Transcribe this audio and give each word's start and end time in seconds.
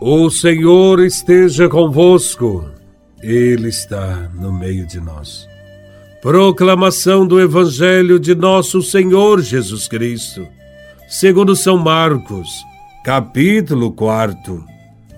O 0.00 0.30
Senhor 0.30 1.00
esteja 1.00 1.68
convosco, 1.68 2.70
Ele 3.20 3.68
está 3.68 4.30
no 4.32 4.52
meio 4.52 4.86
de 4.86 5.00
nós. 5.00 5.48
Proclamação 6.22 7.26
do 7.26 7.40
Evangelho 7.40 8.20
de 8.20 8.32
Nosso 8.32 8.80
Senhor 8.80 9.42
Jesus 9.42 9.88
Cristo, 9.88 10.46
segundo 11.08 11.56
São 11.56 11.76
Marcos, 11.76 12.48
capítulo 13.04 13.90
4, 13.90 14.64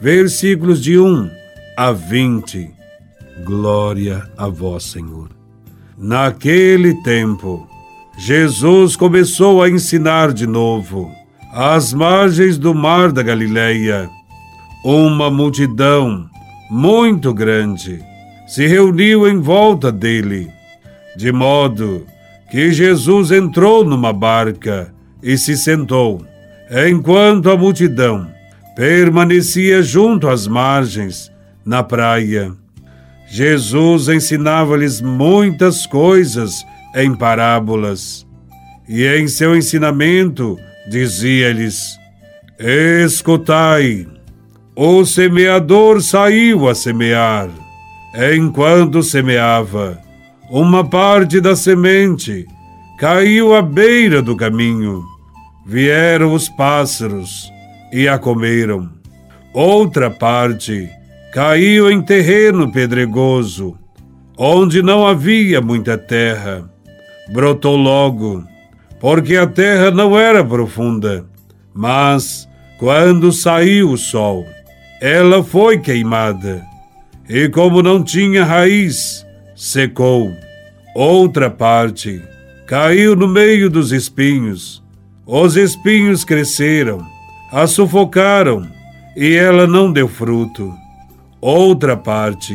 versículos 0.00 0.82
de 0.82 0.98
1 0.98 1.30
a 1.76 1.92
20. 1.92 2.70
Glória 3.44 4.26
a 4.34 4.48
Vós, 4.48 4.84
Senhor. 4.84 5.28
Naquele 5.98 6.94
tempo, 7.02 7.68
Jesus 8.16 8.96
começou 8.96 9.62
a 9.62 9.68
ensinar 9.68 10.32
de 10.32 10.46
novo, 10.46 11.12
às 11.52 11.92
margens 11.92 12.56
do 12.56 12.74
mar 12.74 13.12
da 13.12 13.22
Galileia 13.22 14.08
uma 14.84 15.30
multidão 15.30 16.28
muito 16.70 17.34
grande 17.34 18.02
se 18.46 18.66
reuniu 18.66 19.28
em 19.28 19.38
volta 19.38 19.92
dele, 19.92 20.50
de 21.16 21.30
modo 21.30 22.06
que 22.50 22.72
Jesus 22.72 23.30
entrou 23.30 23.84
numa 23.84 24.12
barca 24.12 24.92
e 25.22 25.38
se 25.38 25.56
sentou, 25.56 26.24
enquanto 26.88 27.50
a 27.50 27.56
multidão 27.56 28.26
permanecia 28.74 29.82
junto 29.82 30.28
às 30.28 30.46
margens, 30.46 31.30
na 31.64 31.82
praia. 31.82 32.52
Jesus 33.28 34.08
ensinava-lhes 34.08 35.00
muitas 35.00 35.86
coisas 35.86 36.64
em 36.96 37.14
parábolas, 37.14 38.26
e 38.88 39.06
em 39.06 39.28
seu 39.28 39.56
ensinamento 39.56 40.58
dizia-lhes: 40.88 41.96
Escutai. 42.58 44.06
O 44.76 45.04
semeador 45.04 46.00
saiu 46.00 46.68
a 46.68 46.74
semear. 46.74 47.48
Enquanto 48.36 49.02
semeava, 49.02 49.98
uma 50.48 50.88
parte 50.88 51.40
da 51.40 51.56
semente 51.56 52.46
caiu 52.98 53.54
à 53.54 53.62
beira 53.62 54.22
do 54.22 54.36
caminho. 54.36 55.02
Vieram 55.66 56.32
os 56.32 56.48
pássaros 56.48 57.50
e 57.92 58.08
a 58.08 58.16
comeram. 58.16 58.88
Outra 59.52 60.08
parte 60.08 60.88
caiu 61.32 61.90
em 61.90 62.00
terreno 62.00 62.70
pedregoso, 62.70 63.76
onde 64.38 64.82
não 64.82 65.06
havia 65.06 65.60
muita 65.60 65.98
terra. 65.98 66.70
Brotou 67.32 67.76
logo, 67.76 68.44
porque 69.00 69.36
a 69.36 69.46
terra 69.46 69.90
não 69.90 70.16
era 70.16 70.44
profunda. 70.44 71.24
Mas, 71.74 72.48
quando 72.78 73.32
saiu 73.32 73.90
o 73.90 73.98
sol, 73.98 74.46
ela 75.00 75.42
foi 75.42 75.78
queimada, 75.78 76.62
e 77.26 77.48
como 77.48 77.82
não 77.82 78.04
tinha 78.04 78.44
raiz, 78.44 79.24
secou. 79.56 80.30
Outra 80.94 81.48
parte 81.48 82.20
caiu 82.66 83.16
no 83.16 83.26
meio 83.26 83.70
dos 83.70 83.92
espinhos. 83.92 84.82
Os 85.24 85.56
espinhos 85.56 86.22
cresceram, 86.22 87.06
a 87.50 87.66
sufocaram, 87.66 88.68
e 89.16 89.34
ela 89.34 89.66
não 89.66 89.90
deu 89.90 90.06
fruto. 90.06 90.70
Outra 91.40 91.96
parte 91.96 92.54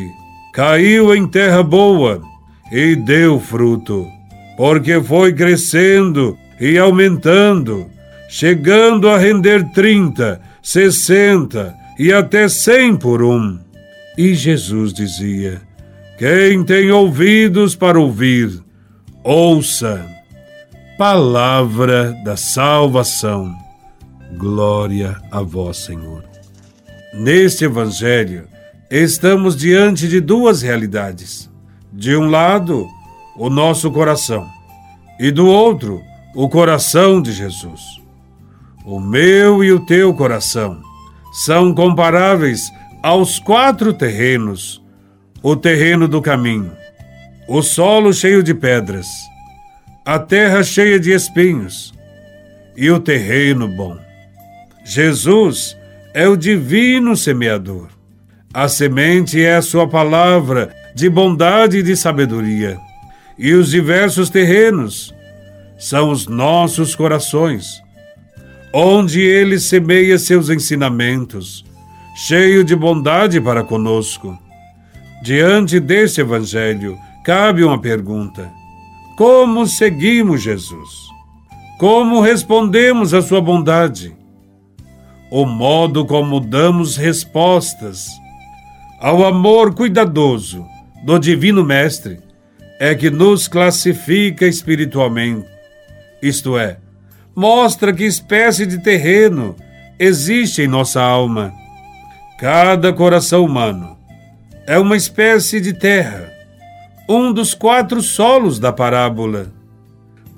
caiu 0.54 1.16
em 1.16 1.28
terra 1.28 1.64
boa 1.64 2.22
e 2.72 2.96
deu 2.96 3.40
fruto, 3.40 4.06
porque 4.56 5.02
foi 5.02 5.34
crescendo 5.34 6.38
e 6.60 6.78
aumentando, 6.78 7.88
chegando 8.30 9.10
a 9.10 9.18
render 9.18 9.64
trinta, 9.72 10.40
sessenta 10.62 11.74
e 11.98 12.12
até 12.12 12.48
cem 12.48 12.96
por 12.96 13.24
um. 13.24 13.60
E 14.18 14.34
Jesus 14.34 14.94
dizia: 14.94 15.62
Quem 16.18 16.64
tem 16.64 16.92
ouvidos 16.92 17.76
para 17.76 18.00
ouvir, 18.00 18.62
ouça. 19.24 20.06
Palavra 20.98 22.14
da 22.24 22.38
salvação. 22.38 23.54
Glória 24.38 25.18
a 25.30 25.42
vós, 25.42 25.78
Senhor. 25.78 26.24
Neste 27.14 27.66
Evangelho, 27.66 28.48
estamos 28.90 29.58
diante 29.58 30.08
de 30.08 30.22
duas 30.22 30.62
realidades. 30.62 31.50
De 31.92 32.16
um 32.16 32.30
lado, 32.30 32.88
o 33.38 33.50
nosso 33.50 33.90
coração, 33.92 34.46
e 35.18 35.32
do 35.32 35.48
outro, 35.48 36.02
o 36.34 36.50
coração 36.50 37.22
de 37.22 37.32
Jesus. 37.32 37.82
O 38.86 39.00
meu 39.00 39.64
e 39.64 39.72
o 39.72 39.86
teu 39.86 40.14
coração 40.14 40.82
são 41.36 41.76
comparáveis 41.76 42.72
aos 43.04 43.40
quatro 43.40 43.94
terrenos: 43.94 44.82
o 45.44 45.54
terreno 45.54 46.08
do 46.08 46.22
caminho, 46.22 46.72
o 47.46 47.62
solo 47.62 48.14
cheio 48.14 48.42
de 48.42 48.54
pedras, 48.54 49.06
a 50.06 50.18
terra 50.18 50.64
cheia 50.64 50.98
de 50.98 51.12
espinhos 51.12 51.94
e 52.78 52.90
o 52.90 53.02
terreno 53.02 53.68
bom. 53.68 53.98
Jesus 54.86 55.76
é 56.14 56.26
o 56.26 56.38
divino 56.38 57.18
semeador. 57.18 57.90
A 58.54 58.70
semente 58.70 59.44
é 59.44 59.58
a 59.58 59.62
sua 59.62 59.86
palavra 59.90 60.74
de 60.96 61.10
bondade 61.10 61.80
e 61.80 61.84
de 61.84 61.98
sabedoria. 61.98 62.80
E 63.38 63.52
os 63.54 63.72
diversos 63.72 64.30
terrenos 64.30 65.14
são 65.78 66.10
os 66.10 66.28
nossos 66.28 66.96
corações 66.96 67.84
onde 68.78 69.22
ele 69.22 69.58
semeia 69.58 70.20
seus 70.20 70.50
ensinamentos, 70.50 71.64
cheio 72.14 72.62
de 72.62 72.76
bondade 72.76 73.40
para 73.40 73.64
conosco. 73.64 74.38
Diante 75.24 75.80
desse 75.80 76.20
Evangelho, 76.20 76.98
cabe 77.24 77.64
uma 77.64 77.80
pergunta: 77.80 78.52
Como 79.16 79.66
seguimos 79.66 80.42
Jesus? 80.42 80.90
Como 81.80 82.20
respondemos 82.20 83.14
à 83.14 83.22
sua 83.22 83.40
bondade? 83.40 84.14
O 85.32 85.46
modo 85.46 86.06
como 86.06 86.42
damos 86.42 86.98
respostas 86.98 88.10
ao 89.00 89.26
amor 89.26 89.74
cuidadoso 89.74 90.66
do 91.06 91.18
Divino 91.18 91.64
Mestre 91.64 92.20
é 92.78 92.94
que 92.94 93.10
nos 93.10 93.48
classifica 93.48 94.46
espiritualmente, 94.46 95.48
isto 96.22 96.58
é, 96.58 96.78
mostra 97.36 97.94
que 97.94 98.06
espécie 98.06 98.66
de 98.66 98.80
terreno 98.80 99.56
existe 100.00 100.62
em 100.62 100.68
nossa 100.68 101.02
alma. 101.02 101.54
Cada 102.40 102.94
coração 102.94 103.44
humano 103.44 103.98
é 104.66 104.80
uma 104.80 104.96
espécie 104.96 105.60
de 105.60 105.74
terra, 105.74 106.32
um 107.10 107.34
dos 107.34 107.54
quatro 107.54 108.02
solos 108.02 108.58
da 108.58 108.72
parábola. 108.72 109.48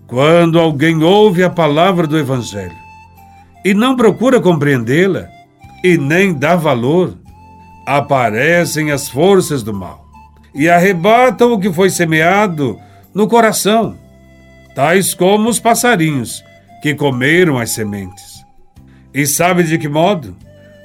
Quando 0.07 0.59
alguém 0.59 1.03
ouve 1.03 1.43
a 1.43 1.49
palavra 1.49 2.07
do 2.07 2.17
Evangelho 2.17 2.75
e 3.63 3.73
não 3.73 3.95
procura 3.95 4.39
compreendê-la 4.39 5.27
e 5.83 5.97
nem 5.97 6.33
dá 6.33 6.55
valor, 6.55 7.15
aparecem 7.85 8.91
as 8.91 9.07
forças 9.07 9.61
do 9.61 9.73
mal 9.73 10.05
e 10.55 10.69
arrebatam 10.69 11.53
o 11.53 11.59
que 11.59 11.71
foi 11.71 11.89
semeado 11.89 12.79
no 13.13 13.27
coração, 13.27 13.95
tais 14.73 15.13
como 15.13 15.49
os 15.49 15.59
passarinhos 15.59 16.46
que 16.81 16.93
comeram 16.93 17.57
as 17.57 17.71
sementes. 17.71 18.45
E 19.13 19.25
sabe 19.25 19.63
de 19.63 19.77
que 19.77 19.87
modo? 19.87 20.35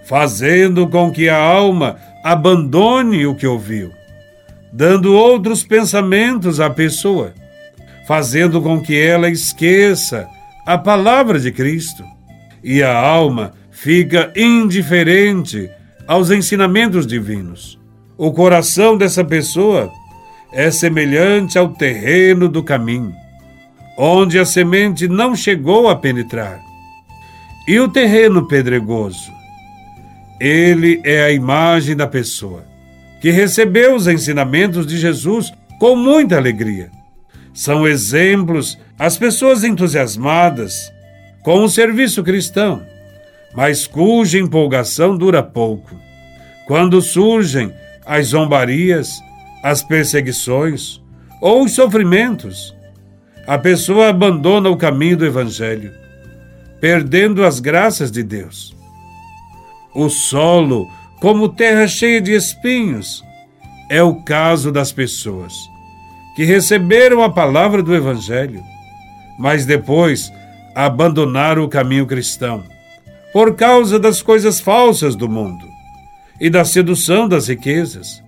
Fazendo 0.04 0.88
com 0.88 1.10
que 1.10 1.28
a 1.28 1.36
alma 1.36 1.96
abandone 2.24 3.26
o 3.26 3.34
que 3.34 3.46
ouviu, 3.46 3.90
dando 4.72 5.14
outros 5.14 5.64
pensamentos 5.64 6.60
à 6.60 6.70
pessoa, 6.70 7.34
fazendo 8.06 8.60
com 8.60 8.80
que 8.80 8.98
ela 8.98 9.28
esqueça 9.28 10.28
a 10.66 10.78
palavra 10.78 11.38
de 11.38 11.52
Cristo. 11.52 12.04
E 12.64 12.82
a 12.82 12.96
alma 12.96 13.52
fica 13.70 14.32
indiferente 14.36 15.68
aos 16.06 16.30
ensinamentos 16.30 17.06
divinos. 17.06 17.78
O 18.16 18.32
coração 18.32 18.96
dessa 18.96 19.24
pessoa 19.24 19.90
é 20.52 20.70
semelhante 20.70 21.58
ao 21.58 21.70
terreno 21.70 22.48
do 22.48 22.62
caminho 22.62 23.21
onde 24.04 24.36
a 24.36 24.44
semente 24.44 25.06
não 25.06 25.36
chegou 25.36 25.88
a 25.88 25.94
penetrar. 25.94 26.60
E 27.68 27.78
o 27.78 27.86
terreno 27.86 28.48
pedregoso? 28.48 29.30
Ele 30.40 31.00
é 31.04 31.22
a 31.22 31.30
imagem 31.30 31.94
da 31.94 32.08
pessoa 32.08 32.64
que 33.20 33.30
recebeu 33.30 33.94
os 33.94 34.08
ensinamentos 34.08 34.88
de 34.88 34.98
Jesus 34.98 35.52
com 35.78 35.94
muita 35.94 36.36
alegria. 36.36 36.90
São 37.54 37.86
exemplos 37.86 38.76
as 38.98 39.16
pessoas 39.16 39.62
entusiasmadas 39.62 40.92
com 41.44 41.62
o 41.62 41.68
serviço 41.68 42.24
cristão, 42.24 42.82
mas 43.54 43.86
cuja 43.86 44.36
empolgação 44.36 45.16
dura 45.16 45.44
pouco. 45.44 45.94
Quando 46.66 47.00
surgem 47.00 47.72
as 48.04 48.28
zombarias, 48.28 49.20
as 49.62 49.80
perseguições 49.80 51.00
ou 51.40 51.62
os 51.62 51.72
sofrimentos, 51.72 52.74
a 53.46 53.58
pessoa 53.58 54.08
abandona 54.08 54.70
o 54.70 54.76
caminho 54.76 55.16
do 55.16 55.26
Evangelho, 55.26 55.92
perdendo 56.80 57.44
as 57.44 57.60
graças 57.60 58.10
de 58.10 58.22
Deus. 58.22 58.74
o 59.94 60.08
solo 60.08 60.88
como 61.20 61.48
terra 61.48 61.86
cheia 61.86 62.20
de 62.20 62.32
espinhos. 62.32 63.22
É 63.90 64.02
o 64.02 64.22
caso 64.24 64.72
das 64.72 64.90
pessoas 64.90 65.52
que 66.34 66.44
receberam 66.44 67.22
a 67.22 67.28
palavra 67.30 67.82
do 67.82 67.94
Evangelho, 67.94 68.62
mas 69.38 69.66
depois 69.66 70.32
abandonaram 70.74 71.62
o 71.64 71.68
caminho 71.68 72.06
cristão 72.06 72.64
por 73.32 73.54
causa 73.54 73.98
das 73.98 74.22
coisas 74.22 74.60
falsas 74.60 75.14
do 75.14 75.28
mundo 75.28 75.66
e 76.40 76.48
da 76.48 76.64
sedução 76.64 77.28
das 77.28 77.48
riquezas. 77.48 78.22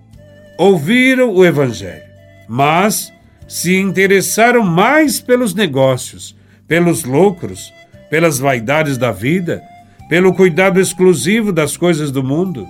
Ouviram 0.59 1.31
o 1.35 1.45
Evangelho, 1.45 2.05
mas 2.47 3.11
se 3.47 3.77
interessaram 3.77 4.63
mais 4.63 5.21
pelos 5.21 5.55
negócios, 5.55 6.37
pelos 6.67 7.05
lucros, 7.05 7.73
pelas 8.11 8.39
vaidades 8.39 8.97
da 8.97 9.13
vida, 9.13 9.63
pelo 10.09 10.35
cuidado 10.35 10.81
exclusivo 10.81 11.53
das 11.53 11.77
coisas 11.77 12.11
do 12.11 12.23
mundo. 12.23 12.67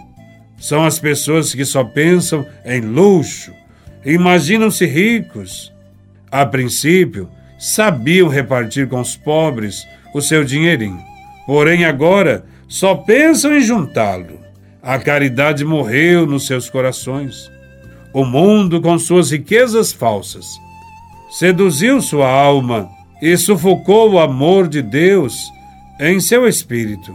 São 0.59 0.85
as 0.85 0.99
pessoas 0.99 1.55
que 1.55 1.65
só 1.65 1.85
pensam 1.85 2.47
em 2.65 2.81
luxo, 2.81 3.53
imaginam-se 4.05 4.87
ricos. 4.87 5.73
A 6.31 6.45
princípio, 6.47 7.29
sabiam 7.59 8.29
repartir 8.29 8.89
com 8.89 9.01
os 9.01 9.17
pobres 9.17 9.87
o 10.15 10.21
seu 10.21 10.45
dinheirinho. 10.45 11.03
Porém, 11.47 11.85
agora 11.85 12.45
só 12.69 12.95
pensam 12.95 13.57
em 13.57 13.61
juntá-lo. 13.61 14.41
A 14.83 14.99
caridade 14.99 15.65
morreu 15.65 16.27
nos 16.27 16.47
seus 16.47 16.69
corações. 16.69 17.51
O 18.15 18.25
mundo, 18.25 18.81
com 18.81 18.97
suas 18.97 19.33
riquezas 19.33 19.93
falsas, 19.93 20.47
seduziu 21.29 22.01
sua 22.01 22.31
alma 22.31 22.89
e 23.21 23.37
sufocou 23.37 24.13
o 24.13 24.21
amor 24.21 24.69
de 24.69 24.81
Deus 24.81 25.51
em 25.99 26.21
seu 26.21 26.47
espírito. 26.47 27.13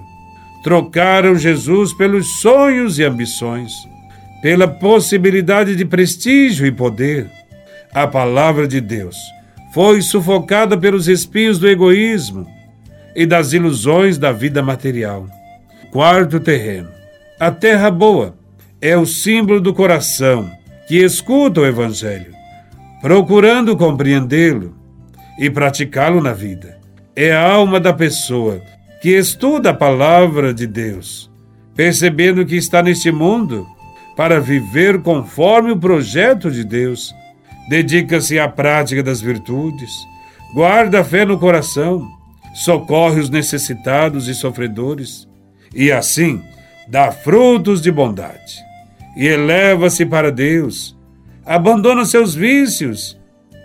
Trocaram 0.62 1.38
Jesus 1.38 1.94
pelos 1.94 2.42
sonhos 2.42 3.00
e 3.00 3.06
ambições, 3.06 3.72
pela 4.42 4.68
possibilidade 4.68 5.74
de 5.74 5.86
prestígio 5.86 6.68
e 6.68 6.72
poder. 6.72 7.32
A 7.94 8.06
palavra 8.06 8.68
de 8.68 8.82
Deus 8.82 9.16
foi 9.74 10.02
sufocada 10.02 10.78
pelos 10.78 11.08
espinhos 11.08 11.58
do 11.58 11.70
egoísmo 11.70 12.46
e 13.16 13.26
das 13.26 13.54
ilusões 13.54 14.18
da 14.18 14.34
vida 14.34 14.62
material. 14.62 15.26
Quarto 15.92 16.42
terreno. 16.42 16.90
A 17.40 17.52
terra 17.52 17.90
boa 17.90 18.36
é 18.82 18.98
o 18.98 19.06
símbolo 19.06 19.62
do 19.62 19.74
coração 19.74 20.59
que 20.90 20.98
escuta 20.98 21.62
o 21.62 21.66
Evangelho, 21.68 22.34
procurando 23.00 23.78
compreendê-lo 23.78 24.76
e 25.38 25.48
praticá-lo 25.48 26.20
na 26.20 26.34
vida. 26.34 26.80
É 27.16 27.32
a 27.32 27.48
alma 27.48 27.80
da 27.80 27.94
pessoa 27.94 28.60
que 29.00 29.10
estuda 29.10 29.70
a 29.70 29.74
palavra 29.74 30.52
de 30.52 30.66
Deus, 30.66 31.30
percebendo 31.76 32.44
que 32.44 32.56
está 32.56 32.82
neste 32.82 33.12
mundo 33.12 33.68
para 34.18 34.42
viver 34.42 35.04
conforme 35.04 35.70
o 35.70 35.78
projeto 35.78 36.50
de 36.50 36.64
Deus. 36.64 37.14
Dedica-se 37.70 38.40
à 38.40 38.50
prática 38.50 39.04
das 39.04 39.22
virtudes, 39.22 39.92
guarda 40.56 41.02
a 41.02 41.04
fé 41.04 41.24
no 41.24 41.38
coração, 41.38 42.10
socorre 42.56 43.20
os 43.20 43.30
necessitados 43.30 44.28
e 44.28 44.34
sofredores, 44.34 45.28
e 45.72 45.92
assim 45.92 46.42
dá 46.88 47.12
frutos 47.12 47.80
de 47.80 47.92
bondade. 47.92 48.69
E 49.16 49.28
eleva-se 49.28 50.06
para 50.06 50.32
Deus, 50.32 50.98
abandona 51.46 52.06
seus 52.06 52.36
vícios 52.36 53.20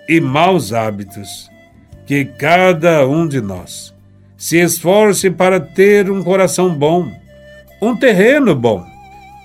e 0.08 0.20
maus 0.20 0.72
hábitos 0.72 1.50
que 2.06 2.24
cada 2.24 3.06
um 3.06 3.26
de 3.26 3.40
nós 3.40 3.94
se 4.36 4.58
esforce 4.58 5.30
para 5.30 5.58
ter 5.58 6.10
um 6.10 6.22
coração 6.22 6.74
bom, 6.74 7.10
um 7.80 7.96
terreno 7.96 8.54
bom, 8.54 8.84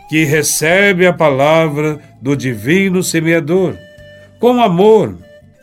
que 0.09 0.25
recebe 0.25 1.05
a 1.05 1.13
palavra 1.13 1.99
do 2.21 2.35
divino 2.35 3.01
semeador, 3.01 3.75
com 4.39 4.61
amor 4.61 5.17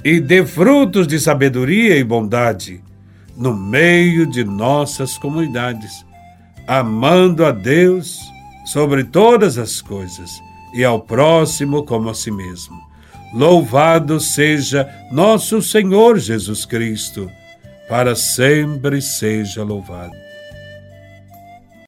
e 0.04 0.20
dê 0.20 0.46
frutos 0.46 1.06
de 1.06 1.18
sabedoria 1.18 1.96
e 1.96 2.04
bondade 2.04 2.80
no 3.36 3.54
meio 3.54 4.26
de 4.26 4.44
nossas 4.44 5.18
comunidades, 5.18 6.06
amando 6.66 7.44
a 7.44 7.50
Deus 7.50 8.20
sobre 8.66 9.04
todas 9.04 9.56
as 9.56 9.80
coisas 9.80 10.42
e 10.74 10.84
ao 10.84 11.00
próximo 11.00 11.84
como 11.84 12.10
a 12.10 12.14
si 12.14 12.30
mesmo. 12.30 12.76
Louvado 13.32 14.20
seja 14.20 14.88
nosso 15.10 15.62
Senhor 15.62 16.18
Jesus 16.18 16.64
Cristo, 16.64 17.30
para 17.88 18.14
sempre 18.14 19.00
seja 19.00 19.62
louvado. 19.62 20.25